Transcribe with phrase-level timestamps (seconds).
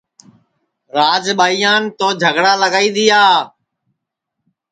[0.95, 3.23] راج ٻائیان تو جھگڑا لگائی دِؔیا